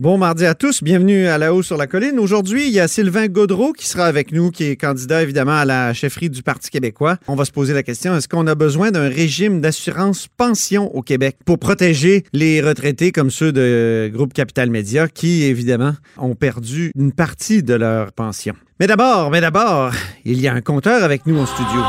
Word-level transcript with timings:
Bon 0.00 0.16
mardi 0.16 0.46
à 0.46 0.54
tous, 0.54 0.82
bienvenue 0.82 1.26
à 1.26 1.36
La 1.36 1.52
Haut 1.52 1.62
sur 1.62 1.76
la 1.76 1.86
Colline. 1.86 2.18
Aujourd'hui, 2.18 2.66
il 2.66 2.72
y 2.72 2.80
a 2.80 2.88
Sylvain 2.88 3.26
Gaudreau 3.26 3.74
qui 3.74 3.86
sera 3.86 4.06
avec 4.06 4.32
nous, 4.32 4.50
qui 4.50 4.64
est 4.64 4.76
candidat 4.76 5.22
évidemment 5.22 5.58
à 5.58 5.66
la 5.66 5.92
chefferie 5.92 6.30
du 6.30 6.42
Parti 6.42 6.70
québécois. 6.70 7.18
On 7.28 7.34
va 7.34 7.44
se 7.44 7.52
poser 7.52 7.74
la 7.74 7.82
question, 7.82 8.16
est-ce 8.16 8.26
qu'on 8.26 8.46
a 8.46 8.54
besoin 8.54 8.92
d'un 8.92 9.10
régime 9.10 9.60
d'assurance 9.60 10.26
pension 10.38 10.90
au 10.96 11.02
Québec 11.02 11.36
pour 11.44 11.58
protéger 11.58 12.24
les 12.32 12.62
retraités 12.62 13.12
comme 13.12 13.30
ceux 13.30 13.52
de 13.52 14.10
Groupe 14.10 14.32
Capital 14.32 14.70
Média 14.70 15.06
qui, 15.06 15.42
évidemment, 15.42 15.92
ont 16.16 16.34
perdu 16.34 16.92
une 16.96 17.12
partie 17.12 17.62
de 17.62 17.74
leur 17.74 18.12
pension? 18.12 18.54
Mais 18.80 18.86
d'abord, 18.86 19.30
mais 19.30 19.42
d'abord, 19.42 19.92
il 20.24 20.40
y 20.40 20.48
a 20.48 20.54
un 20.54 20.62
compteur 20.62 21.04
avec 21.04 21.26
nous 21.26 21.38
en 21.38 21.44
studio. 21.44 21.82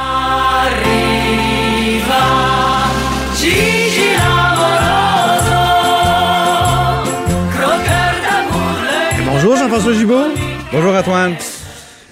Bonjour 9.43 9.57
Jean-François 9.57 9.93
Gibault. 9.93 10.35
Bonjour 10.71 10.93
Antoine. 10.93 11.33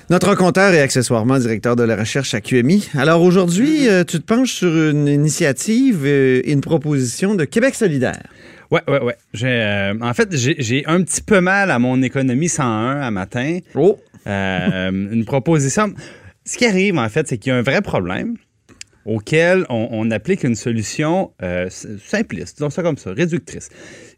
Notre 0.09 0.34
compteur 0.34 0.73
et 0.73 0.81
accessoirement 0.81 1.38
directeur 1.38 1.76
de 1.76 1.84
la 1.84 1.95
recherche 1.95 2.34
à 2.34 2.42
QMI. 2.42 2.90
Alors 2.98 3.22
aujourd'hui, 3.22 3.88
euh, 3.88 4.04
tu 4.04 4.20
te 4.20 4.26
penches 4.26 4.54
sur 4.54 4.76
une 4.76 5.08
initiative 5.08 6.06
euh, 6.06 6.42
et 6.44 6.52
une 6.52 6.62
proposition 6.62 7.36
de 7.36 7.45
Québec 7.45 7.76
solidaire. 7.76 8.23
Ouais, 8.72 8.81
ouais, 8.88 9.00
ouais. 9.04 9.16
Euh, 9.44 9.94
en 10.02 10.12
fait, 10.16 10.36
j'ai 10.36 10.84
un 10.88 11.04
petit 11.04 11.22
peu 11.22 11.39
mal 11.39 11.70
à 11.70 11.78
mon 11.78 12.02
économie 12.02 12.50
101 12.50 13.00
à 13.00 13.12
matin. 13.12 13.59
Oh! 13.76 14.00
une 14.26 15.23
proposition. 15.23 15.94
Ce 16.45 16.58
qui 16.58 16.66
arrive, 16.66 16.98
en 16.98 17.09
fait, 17.09 17.28
c'est 17.28 17.38
qu'il 17.38 17.52
y 17.52 17.54
a 17.54 17.59
un 17.59 17.61
vrai 17.61 17.84
problème 17.84 18.38
auquel 19.06 19.67
on, 19.70 20.09
applique 20.09 20.44
une 20.44 20.56
solution 20.56 21.32
simpliste, 22.04 22.58
disons 22.58 22.72
ça 22.72 22.82
comme 22.82 22.98
ça, 22.98 23.11
réductrice. 23.11 23.70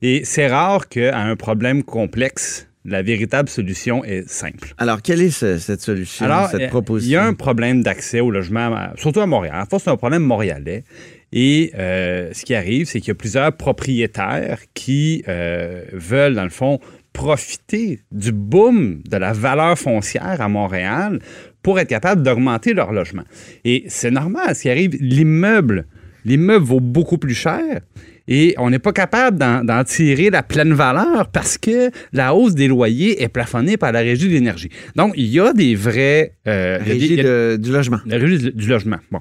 Et 0.01 0.21
c'est 0.23 0.47
rare 0.47 0.87
qu'à 0.87 1.17
un 1.17 1.35
problème 1.35 1.83
complexe, 1.83 2.67
la 2.85 3.01
véritable 3.01 3.49
solution 3.49 4.03
est 4.03 4.27
simple. 4.27 4.73
Alors, 4.77 5.01
quelle 5.01 5.21
est 5.21 5.29
cette 5.29 5.81
solution, 5.81 6.25
cette 6.49 6.69
proposition? 6.69 7.09
Il 7.09 7.13
y 7.13 7.15
a 7.15 7.25
un 7.25 7.33
problème 7.33 7.83
d'accès 7.83 8.19
au 8.19 8.31
logement, 8.31 8.75
surtout 8.95 9.19
à 9.19 9.27
Montréal. 9.27 9.55
En 9.61 9.65
fait, 9.65 9.83
c'est 9.83 9.91
un 9.91 9.97
problème 9.97 10.23
montréalais. 10.23 10.83
Et 11.31 11.71
euh, 11.77 12.31
ce 12.33 12.43
qui 12.43 12.55
arrive, 12.55 12.87
c'est 12.87 12.99
qu'il 12.99 13.09
y 13.09 13.11
a 13.11 13.15
plusieurs 13.15 13.53
propriétaires 13.53 14.59
qui 14.73 15.23
euh, 15.27 15.85
veulent, 15.93 16.35
dans 16.35 16.43
le 16.43 16.49
fond, 16.49 16.79
profiter 17.13 17.99
du 18.11 18.31
boom 18.31 19.01
de 19.09 19.17
la 19.17 19.33
valeur 19.33 19.77
foncière 19.77 20.41
à 20.41 20.49
Montréal 20.49 21.19
pour 21.61 21.79
être 21.79 21.89
capable 21.89 22.23
d'augmenter 22.23 22.73
leur 22.73 22.91
logement. 22.91 23.23
Et 23.63 23.85
c'est 23.87 24.11
normal, 24.11 24.55
ce 24.55 24.63
qui 24.63 24.69
arrive, 24.69 24.97
l'immeuble, 24.99 25.85
l'immeuble 26.25 26.65
vaut 26.65 26.79
beaucoup 26.79 27.17
plus 27.17 27.35
cher 27.35 27.81
et 28.27 28.55
on 28.57 28.69
n'est 28.69 28.79
pas 28.79 28.93
capable 28.93 29.37
d'en 29.37 29.83
tirer 29.83 30.29
la 30.29 30.43
pleine 30.43 30.73
valeur 30.73 31.27
parce 31.31 31.57
que 31.57 31.91
la 32.13 32.33
hausse 32.33 32.55
des 32.55 32.67
loyers 32.67 33.21
est 33.21 33.29
plafonnée 33.29 33.77
par 33.77 33.91
la 33.91 33.99
régie 33.99 34.27
de 34.27 34.33
l'énergie. 34.33 34.69
Donc, 34.95 35.13
il 35.15 35.27
y 35.27 35.39
a 35.39 35.53
des 35.53 35.75
vrais... 35.75 36.33
Euh, 36.47 36.79
régie 36.81 37.15
du 37.15 37.71
logement. 37.71 37.99
La 38.05 38.17
régie 38.17 38.51
du 38.53 38.67
logement, 38.67 38.97
bon. 39.11 39.19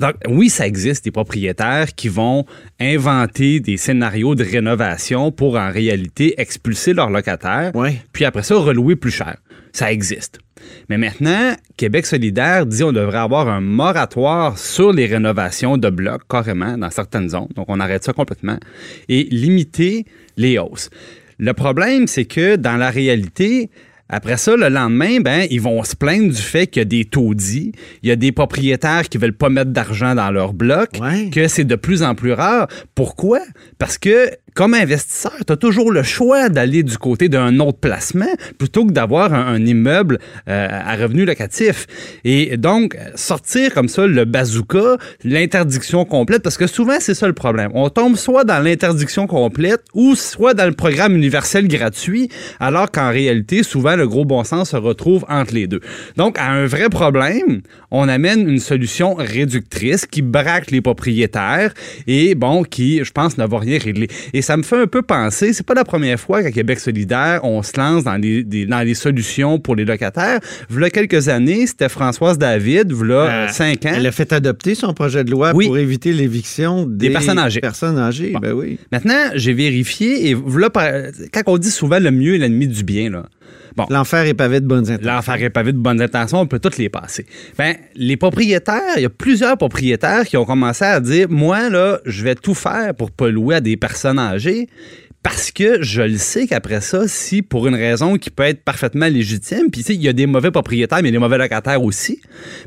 Donc, 0.00 0.14
oui, 0.28 0.48
ça 0.48 0.66
existe 0.66 1.04
des 1.04 1.10
propriétaires 1.10 1.94
qui 1.94 2.08
vont 2.08 2.44
inventer 2.78 3.58
des 3.58 3.76
scénarios 3.76 4.34
de 4.34 4.44
rénovation 4.44 5.32
pour 5.32 5.56
en 5.56 5.70
réalité 5.72 6.40
expulser 6.40 6.94
leurs 6.94 7.10
locataires, 7.10 7.72
puis 8.12 8.24
après 8.24 8.42
ça, 8.42 8.54
relouer 8.54 8.94
plus 8.94 9.10
cher. 9.10 9.38
Ça 9.72 9.92
existe. 9.92 10.38
Mais 10.88 10.98
maintenant, 10.98 11.54
Québec 11.76 12.06
solidaire 12.06 12.66
dit 12.66 12.82
qu'on 12.82 12.92
devrait 12.92 13.18
avoir 13.18 13.48
un 13.48 13.60
moratoire 13.60 14.58
sur 14.58 14.92
les 14.92 15.06
rénovations 15.06 15.76
de 15.76 15.90
blocs, 15.90 16.22
carrément, 16.28 16.76
dans 16.76 16.90
certaines 16.90 17.28
zones. 17.28 17.48
Donc, 17.54 17.66
on 17.68 17.80
arrête 17.80 18.04
ça 18.04 18.12
complètement. 18.12 18.58
Et 19.08 19.24
limiter 19.24 20.04
les 20.36 20.58
hausses. 20.58 20.90
Le 21.38 21.52
problème, 21.52 22.06
c'est 22.06 22.24
que 22.24 22.56
dans 22.56 22.76
la 22.76 22.90
réalité, 22.90 23.70
après 24.08 24.36
ça, 24.36 24.56
le 24.56 24.68
lendemain, 24.68 25.20
ben, 25.20 25.46
ils 25.50 25.60
vont 25.60 25.82
se 25.84 25.94
plaindre 25.94 26.32
du 26.32 26.40
fait 26.40 26.66
qu'il 26.66 26.80
y 26.80 26.82
a 26.82 26.86
des 26.86 27.04
taudis, 27.04 27.72
il 28.02 28.08
y 28.08 28.12
a 28.12 28.16
des 28.16 28.32
propriétaires 28.32 29.08
qui 29.08 29.18
veulent 29.18 29.32
pas 29.32 29.50
mettre 29.50 29.70
d'argent 29.70 30.14
dans 30.14 30.30
leur 30.30 30.54
bloc, 30.54 30.90
que 31.32 31.48
c'est 31.48 31.64
de 31.64 31.76
plus 31.76 32.02
en 32.02 32.14
plus 32.14 32.32
rare. 32.32 32.68
Pourquoi? 32.94 33.40
Parce 33.78 33.98
que 33.98 34.30
comme 34.54 34.74
investisseur, 34.74 35.34
tu 35.46 35.52
as 35.52 35.56
toujours 35.56 35.92
le 35.92 36.02
choix 36.02 36.48
d'aller 36.48 36.82
du 36.82 36.98
côté 36.98 37.28
d'un 37.28 37.60
autre 37.60 37.78
placement 37.78 38.26
plutôt 38.58 38.84
que 38.84 38.90
d'avoir 38.90 39.32
un, 39.32 39.64
immeuble 39.64 40.18
euh, 40.48 40.68
à 40.68 40.96
revenu 40.96 41.24
locatif. 41.24 41.86
Et 42.24 42.56
donc, 42.56 42.96
sortir 43.14 43.72
comme 43.72 43.88
ça 43.88 44.06
le 44.06 44.24
bazooka, 44.24 44.96
l'interdiction 45.22 46.04
complète, 46.04 46.42
parce 46.42 46.56
que 46.56 46.66
souvent, 46.66 46.96
c'est 46.98 47.14
ça 47.14 47.28
le 47.28 47.34
problème. 47.34 47.70
On 47.74 47.88
tombe 47.88 48.16
soit 48.16 48.42
dans 48.42 48.58
l'interdiction 48.58 49.28
complète 49.28 49.82
ou 49.94 50.16
soit 50.16 50.54
dans 50.54 50.66
le 50.66 50.72
programme 50.72 51.14
universel 51.14 51.68
gratuit, 51.68 52.28
alors 52.58 52.90
qu'en 52.90 53.10
réalité, 53.10 53.62
souvent, 53.62 53.94
le 53.98 54.08
gros 54.08 54.24
bon 54.24 54.44
sens 54.44 54.70
se 54.70 54.76
retrouve 54.76 55.24
entre 55.28 55.54
les 55.54 55.66
deux. 55.66 55.80
Donc, 56.16 56.38
à 56.38 56.50
un 56.50 56.66
vrai 56.66 56.88
problème, 56.88 57.60
on 57.90 58.08
amène 58.08 58.48
une 58.48 58.58
solution 58.58 59.14
réductrice 59.14 60.06
qui 60.06 60.22
braque 60.22 60.70
les 60.70 60.80
propriétaires 60.80 61.74
et, 62.06 62.34
bon, 62.34 62.62
qui, 62.62 63.04
je 63.04 63.12
pense, 63.12 63.38
ne 63.38 63.46
va 63.46 63.58
rien 63.58 63.78
régler. 63.78 64.08
Et 64.32 64.42
ça 64.42 64.56
me 64.56 64.62
fait 64.62 64.80
un 64.80 64.86
peu 64.86 65.02
penser, 65.02 65.52
c'est 65.52 65.66
pas 65.66 65.74
la 65.74 65.84
première 65.84 66.18
fois 66.18 66.42
qu'à 66.42 66.50
Québec 66.50 66.80
solidaire, 66.80 67.40
on 67.44 67.62
se 67.62 67.78
lance 67.78 68.04
dans 68.04 68.16
les, 68.16 68.42
dans 68.42 68.80
les 68.80 68.94
solutions 68.94 69.58
pour 69.58 69.76
les 69.76 69.84
locataires. 69.84 70.40
V'là 70.70 70.90
quelques 70.90 71.28
années, 71.28 71.66
c'était 71.66 71.88
Françoise 71.88 72.38
David, 72.38 72.92
v'là 72.92 73.14
euh, 73.14 73.48
cinq 73.48 73.86
ans. 73.86 73.92
Elle 73.94 74.06
a 74.06 74.12
fait 74.12 74.32
adopter 74.32 74.74
son 74.74 74.92
projet 74.94 75.24
de 75.24 75.30
loi 75.30 75.52
pour 75.52 75.78
éviter 75.78 76.12
l'éviction 76.12 76.86
des, 76.86 77.10
personnes 77.10 77.38
âgées. 77.38 77.60
Personnes 77.60 77.98
âgées, 77.98 78.34
ben 78.40 78.52
oui. 78.52 78.78
Maintenant, 78.92 79.30
j'ai 79.34 79.52
vérifié 79.52 80.28
et 80.28 80.34
v'là, 80.34 80.70
quand 80.70 81.42
on 81.46 81.58
dit 81.58 81.70
souvent 81.70 81.98
le 81.98 82.10
mieux 82.10 82.34
est 82.34 82.38
l'ennemi 82.38 82.68
du 82.68 82.84
bien, 82.84 83.10
là, 83.10 83.26
L'enfer 83.90 84.26
est 84.26 84.34
pavé 84.34 84.60
de 84.60 84.66
bonnes 84.66 84.90
intentions. 84.90 85.12
L'enfer 85.12 85.42
est 85.42 85.50
pavé 85.50 85.72
de 85.72 85.78
bonnes 85.78 86.02
intentions, 86.02 86.40
on 86.40 86.46
peut 86.46 86.58
toutes 86.58 86.78
les 86.78 86.88
passer. 86.88 87.26
Ben, 87.56 87.76
les 87.94 88.16
propriétaires, 88.16 88.96
il 88.96 89.02
y 89.02 89.06
a 89.06 89.10
plusieurs 89.10 89.56
propriétaires 89.56 90.24
qui 90.24 90.36
ont 90.36 90.44
commencé 90.44 90.84
à 90.84 91.00
dire 91.00 91.28
Moi, 91.30 91.68
là, 91.68 91.98
je 92.04 92.24
vais 92.24 92.34
tout 92.34 92.54
faire 92.54 92.94
pour 92.94 93.10
pas 93.10 93.28
louer 93.28 93.56
à 93.56 93.60
des 93.60 93.76
personnes 93.76 94.18
âgées 94.18 94.68
parce 95.22 95.50
que 95.50 95.82
je 95.82 96.02
le 96.02 96.16
sais 96.16 96.46
qu'après 96.46 96.80
ça, 96.80 97.08
si 97.08 97.42
pour 97.42 97.66
une 97.66 97.74
raison 97.74 98.16
qui 98.16 98.30
peut 98.30 98.44
être 98.44 98.62
parfaitement 98.62 99.06
légitime, 99.06 99.70
puis 99.70 99.82
il 99.82 100.02
y 100.02 100.08
a 100.08 100.12
des 100.12 100.26
mauvais 100.26 100.50
propriétaires, 100.50 101.00
mais 101.02 101.10
des 101.10 101.18
mauvais 101.18 101.38
locataires 101.38 101.82
aussi, 101.82 102.20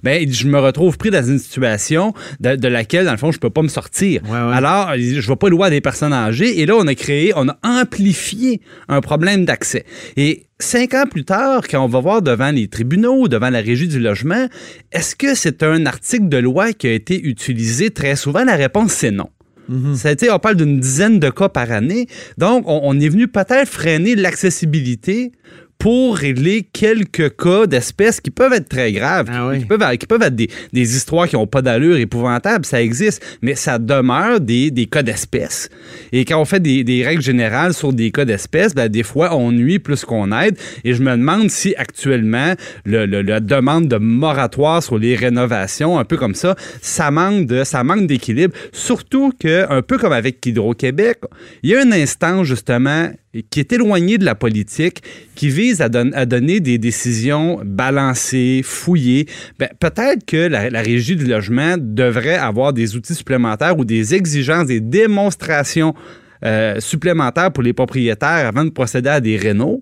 ben 0.03 0.29
je 0.29 0.47
me 0.47 0.59
retrouve 0.59 0.97
pris 0.97 1.09
dans 1.09 1.23
une 1.23 1.39
situation 1.39 2.13
de, 2.39 2.67
laquelle, 2.67 3.05
dans 3.05 3.11
le 3.11 3.17
fond, 3.17 3.31
je 3.31 3.39
peux 3.39 3.49
pas 3.49 3.61
me 3.61 3.69
sortir. 3.69 4.21
Alors, 4.31 4.91
je 4.95 5.25
vais 5.25 5.35
pas 5.35 5.49
louer 5.49 5.67
à 5.67 5.69
des 5.69 5.81
personnes 5.81 6.13
âgées. 6.13 6.59
Et 6.59 6.65
là, 6.65 6.75
on 6.77 6.87
a 6.87 6.95
créé, 6.95 7.31
on 7.35 7.47
a 7.47 7.57
amplifié 7.63 8.61
un 8.89 9.01
problème 9.01 9.45
d'accès. 9.45 9.85
Et 10.17 10.47
cinq 10.59 10.93
ans 10.93 11.05
plus 11.09 11.23
tard, 11.23 11.67
quand 11.69 11.83
on 11.83 11.87
va 11.87 11.99
voir 11.99 12.21
devant 12.21 12.51
les 12.51 12.67
tribunaux, 12.67 13.27
devant 13.27 13.49
la 13.49 13.61
régie 13.61 13.87
du 13.87 13.99
logement, 13.99 14.47
est-ce 14.91 15.15
que 15.15 15.35
c'est 15.35 15.63
un 15.63 15.85
article 15.85 16.27
de 16.27 16.37
loi 16.37 16.73
qui 16.73 16.87
a 16.87 16.93
été 16.93 17.19
utilisé? 17.21 17.91
Très 17.91 18.15
souvent? 18.15 18.43
La 18.43 18.55
réponse, 18.55 18.91
c'est 18.91 19.11
non. 19.11 19.29
Mhm. 19.71 19.95
Ça 19.95 20.09
a 20.09 20.11
été, 20.11 20.29
on 20.29 20.37
parle 20.37 20.55
d'une 20.55 20.79
dizaine 20.79 21.19
de 21.19 21.29
cas 21.29 21.47
par 21.47 21.71
année. 21.71 22.07
Donc, 22.37 22.65
on, 22.67 22.99
est 22.99 23.09
venu 23.09 23.27
peut-être 23.27 23.67
freiner 23.67 24.15
l'accessibilité 24.15 25.31
pour 25.81 26.15
régler 26.15 26.61
quelques 26.61 27.35
cas 27.37 27.65
d'espèces 27.65 28.21
qui 28.21 28.29
peuvent 28.29 28.53
être 28.53 28.69
très 28.69 28.91
graves, 28.91 29.25
ah 29.31 29.49
qui, 29.57 29.65
peuvent, 29.65 30.21
être 30.21 30.35
des, 30.35 30.47
histoires 30.95 31.27
qui 31.27 31.35
n'ont 31.35 31.47
pas 31.47 31.63
d'allure 31.63 31.97
épouvantable, 31.97 32.65
ça 32.65 32.83
existe, 32.83 33.39
mais 33.41 33.55
ça 33.55 33.79
demeure 33.79 34.39
des, 34.39 34.71
cas 34.91 35.01
d'espèces. 35.01 35.71
Et 36.11 36.23
quand 36.23 36.39
on 36.39 36.45
fait 36.45 36.59
des, 36.59 37.03
règles 37.03 37.23
générales 37.23 37.73
sur 37.73 37.93
des 37.93 38.11
cas 38.11 38.25
d'espèces, 38.25 38.75
ben, 38.75 38.89
des 38.89 39.01
fois, 39.01 39.35
on 39.35 39.51
nuit 39.51 39.79
plus 39.79 40.05
qu'on 40.05 40.31
aide. 40.31 40.55
Et 40.83 40.93
je 40.93 41.01
me 41.01 41.17
demande 41.17 41.49
si 41.49 41.73
actuellement, 41.75 42.53
la 42.85 43.39
demande 43.39 43.87
de 43.87 43.97
moratoire 43.97 44.83
sur 44.83 44.99
les 44.99 45.15
rénovations, 45.15 45.97
un 45.97 46.05
peu 46.05 46.15
comme 46.15 46.35
ça, 46.35 46.55
ça 46.83 47.09
manque 47.09 47.47
de, 47.47 47.63
ça 47.63 47.83
manque 47.83 48.05
d'équilibre. 48.05 48.53
Surtout 48.71 49.33
que, 49.39 49.65
un 49.67 49.81
peu 49.81 49.97
comme 49.97 50.13
avec 50.13 50.45
Hydro-Québec, 50.45 51.21
il 51.63 51.71
y 51.71 51.75
a 51.75 51.81
un 51.81 51.91
instant, 51.91 52.43
justement, 52.43 53.09
qui 53.49 53.59
est 53.59 53.71
éloigné 53.71 54.17
de 54.17 54.25
la 54.25 54.35
politique, 54.35 55.01
qui 55.35 55.49
vise 55.49 55.81
à, 55.81 55.89
donner 55.89 56.59
des 56.59 56.77
décisions 56.77 57.61
balancées, 57.63 58.61
fouillées, 58.63 59.27
ben, 59.57 59.69
peut-être 59.79 60.25
que 60.25 60.47
la, 60.47 60.81
régie 60.81 61.15
du 61.15 61.25
logement 61.25 61.75
devrait 61.77 62.35
avoir 62.35 62.73
des 62.73 62.95
outils 62.95 63.15
supplémentaires 63.15 63.77
ou 63.77 63.85
des 63.85 64.13
exigences, 64.13 64.67
des 64.67 64.81
démonstrations 64.81 65.93
euh, 66.43 66.79
supplémentaires 66.79 67.51
pour 67.51 67.63
les 67.63 67.73
propriétaires 67.73 68.47
avant 68.47 68.65
de 68.65 68.69
procéder 68.69 69.09
à 69.09 69.19
des 69.19 69.37
rénaux, 69.37 69.81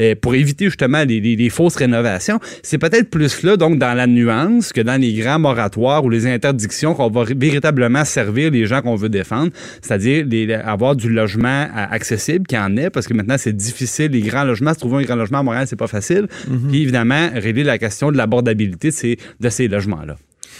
euh, 0.00 0.14
pour 0.20 0.34
éviter 0.34 0.66
justement 0.66 1.04
les, 1.04 1.20
les- 1.20 1.36
les 1.36 1.50
fausses 1.50 1.76
rénovations. 1.76 2.38
C'est 2.62 2.78
peut-être 2.78 3.10
plus 3.10 3.42
là, 3.42 3.56
donc, 3.56 3.78
dans 3.78 3.94
la 3.94 4.06
nuance 4.06 4.72
que 4.72 4.80
dans 4.80 5.00
les 5.00 5.12
grands 5.14 5.38
moratoires 5.38 6.04
ou 6.04 6.10
les 6.10 6.26
interdictions 6.26 6.94
qu'on 6.94 7.10
va 7.10 7.24
véritablement 7.36 8.04
servir 8.04 8.50
les 8.50 8.66
gens 8.66 8.82
qu'on 8.82 8.96
veut 8.96 9.08
défendre, 9.08 9.52
c'est-à-dire 9.82 10.24
les- 10.26 10.52
avoir 10.52 10.96
du 10.96 11.08
logement 11.08 11.68
accessible, 11.74 12.46
qui 12.46 12.56
en 12.58 12.76
est, 12.76 12.90
parce 12.90 13.06
que 13.06 13.14
maintenant, 13.14 13.36
c'est 13.38 13.56
difficile. 13.56 14.10
Les 14.12 14.20
grands 14.20 14.44
logements, 14.44 14.74
se 14.74 14.78
trouver 14.80 14.98
un 15.02 15.06
grand 15.06 15.16
logement 15.16 15.38
à 15.38 15.42
Montréal, 15.42 15.66
c'est 15.68 15.76
pas 15.76 15.86
facile. 15.86 16.26
Puis, 16.68 16.82
évidemment, 16.82 17.28
régler 17.34 17.64
la 17.64 17.78
question 17.78 18.10
de 18.12 18.16
l'abordabilité 18.16 18.88
de 18.88 18.92
ces, 18.94 19.16
de 19.40 19.48
ces 19.48 19.68
logements-là. 19.68 20.16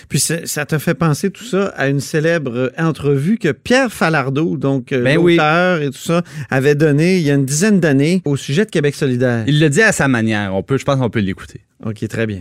Puis 0.09 0.19
ça 0.21 0.67
te 0.67 0.79
fait 0.79 0.95
penser 0.95 1.31
tout 1.31 1.45
ça 1.45 1.73
à 1.77 1.89
une 1.89 2.01
célèbre 2.01 2.73
entrevue 2.79 3.39
que 3.39 3.53
Pierre 3.53 3.93
Falardeau, 3.93 4.57
donc 4.57 4.93
euh, 4.93 5.03
Ben 5.03 5.19
oui. 5.19 5.37
l'auteur 5.37 5.83
et 5.83 5.91
tout 5.91 5.99
ça, 5.99 6.23
avait 6.51 6.75
donnée 6.75 7.17
il 7.19 7.23
y 7.23 7.31
a 7.31 7.35
une 7.35 7.45
dizaine 7.45 7.81
d'années 7.81 8.23
au 8.25 8.37
sujet 8.37 8.65
de 8.65 8.71
Québec 8.71 8.95
solidaire. 8.95 9.45
Il 9.47 9.61
le 9.61 9.69
dit 9.69 9.83
à 9.83 9.93
sa 9.93 10.09
manière. 10.09 10.55
On 10.55 10.63
peut, 10.63 10.79
je 10.79 10.85
pense 10.85 10.99
qu'on 10.99 11.11
peut 11.11 11.21
l'écouter. 11.21 11.61
OK, 11.85 12.07
très 12.09 12.27
bien. 12.27 12.41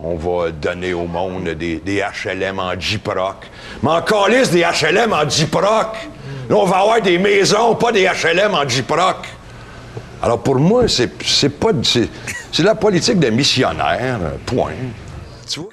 On 0.00 0.14
va 0.14 0.52
donner 0.52 0.92
au 0.94 1.06
monde 1.06 1.48
des, 1.48 1.78
des 1.84 2.02
HLM 2.24 2.58
en 2.60 2.78
J-Proc. 2.78 3.46
Mais 3.82 3.90
en 3.90 4.02
calice 4.02 4.50
des 4.50 4.60
HLM 4.60 5.12
en 5.12 5.28
J-Proc. 5.28 5.96
Là, 6.48 6.56
on 6.56 6.64
va 6.64 6.76
avoir 6.78 7.02
des 7.02 7.18
maisons, 7.18 7.74
pas 7.74 7.90
des 7.90 8.04
HLM 8.04 8.54
en 8.54 8.68
J-Proc. 8.68 9.16
Alors 10.22 10.42
pour 10.42 10.56
moi, 10.56 10.88
c'est 10.88 11.10
c'est 11.24 11.48
pas 11.48 11.70
c'est 11.82 12.08
c'est 12.50 12.62
la 12.64 12.74
politique 12.74 13.18
de 13.20 13.28
missionnaire, 13.30 14.18
point. 14.46 14.72
Tu 15.48 15.60
vois? 15.60 15.70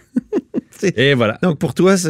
Et 0.97 1.13
voilà. 1.13 1.37
Donc 1.41 1.57
pour 1.59 1.73
toi, 1.73 1.97
ça 1.97 2.09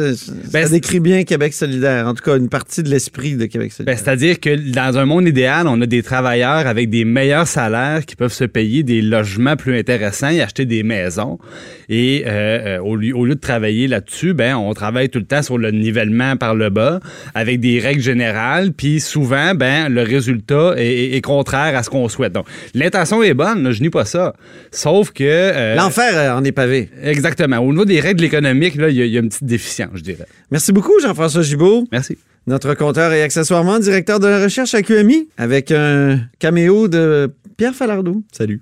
Ben, 0.52 0.68
décrit 0.68 1.00
bien 1.00 1.24
Québec 1.24 1.52
solidaire, 1.54 2.06
en 2.06 2.14
tout 2.14 2.22
cas 2.24 2.36
une 2.36 2.48
partie 2.48 2.82
de 2.82 2.88
l'esprit 2.88 3.34
de 3.36 3.46
Québec 3.46 3.68
Ben, 3.70 3.74
solidaire. 3.76 3.98
C'est-à-dire 3.98 4.40
que 4.40 4.54
dans 4.72 4.98
un 4.98 5.04
monde 5.04 5.26
idéal, 5.28 5.66
on 5.68 5.80
a 5.80 5.86
des 5.86 6.02
travailleurs 6.02 6.66
avec 6.66 6.90
des 6.90 7.04
meilleurs 7.04 7.46
salaires 7.46 8.04
qui 8.06 8.16
peuvent 8.16 8.32
se 8.32 8.44
payer 8.44 8.82
des 8.82 9.02
logements 9.02 9.56
plus 9.56 9.78
intéressants 9.78 10.28
et 10.30 10.40
acheter 10.42 10.64
des 10.66 10.82
maisons. 10.82 11.38
Et 11.88 12.24
euh, 12.26 12.76
euh, 12.76 12.78
au, 12.80 12.96
lieu, 12.96 13.14
au 13.16 13.24
lieu 13.24 13.34
de 13.34 13.40
travailler 13.40 13.86
là-dessus, 13.88 14.34
ben, 14.34 14.56
on 14.56 14.72
travaille 14.74 15.08
tout 15.08 15.18
le 15.20 15.24
temps 15.24 15.42
sur 15.42 15.58
le 15.58 15.70
nivellement 15.70 16.36
par 16.36 16.54
le 16.54 16.70
bas 16.70 17.00
avec 17.34 17.60
des 17.60 17.78
règles 17.78 18.00
générales. 18.02 18.72
Puis 18.72 19.00
souvent, 19.00 19.54
ben, 19.54 19.88
le 19.88 20.02
résultat 20.02 20.74
est, 20.76 20.86
est- 20.86 21.16
est 21.16 21.20
contraire 21.20 21.76
à 21.76 21.82
ce 21.82 21.90
qu'on 21.90 22.08
souhaite. 22.08 22.32
Donc, 22.32 22.46
l'intention 22.74 23.22
est 23.22 23.34
bonne, 23.34 23.70
je 23.72 23.80
nie 23.82 23.90
pas 23.90 24.04
ça. 24.04 24.34
Sauf 24.72 25.12
que... 25.12 25.22
euh, 25.24 25.74
L'enfer 25.76 26.34
en 26.36 26.42
est 26.44 26.52
pavé. 26.52 26.88
Exactement. 27.02 27.58
Au 27.58 27.70
niveau 27.72 27.84
des 27.84 28.00
règles 28.00 28.24
économiques, 28.24 28.65
là, 28.74 28.88
il 28.90 28.96
y, 28.96 29.02
a- 29.02 29.06
il 29.06 29.12
y 29.12 29.16
a 29.16 29.20
une 29.20 29.28
petite 29.28 29.44
déficience, 29.44 29.90
je 29.94 30.02
dirais. 30.02 30.26
Merci 30.50 30.72
beaucoup, 30.72 30.92
Jean-François 31.00 31.42
Gibault. 31.42 31.84
Merci. 31.92 32.18
Notre 32.46 32.74
compteur 32.74 33.12
et 33.12 33.22
accessoirement 33.22 33.78
directeur 33.78 34.20
de 34.20 34.26
la 34.26 34.42
recherche 34.42 34.74
à 34.74 34.82
QMI, 34.82 35.28
avec 35.36 35.70
un 35.72 36.20
caméo 36.38 36.86
de 36.88 37.30
Pierre 37.56 37.74
Falardeau. 37.74 38.22
Salut. 38.32 38.60